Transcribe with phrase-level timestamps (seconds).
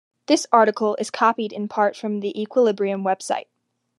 [0.25, 3.45] This article is copied in part from the Equilibrium website.